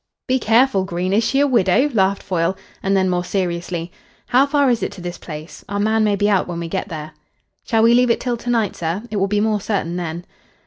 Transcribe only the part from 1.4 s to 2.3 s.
a widow?" laughed